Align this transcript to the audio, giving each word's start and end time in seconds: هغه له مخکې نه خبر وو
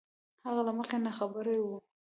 هغه 0.45 0.61
له 0.67 0.71
مخکې 0.77 0.97
نه 1.05 1.11
خبر 1.17 1.45
وو 1.63 1.77